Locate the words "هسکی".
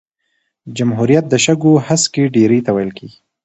1.87-2.23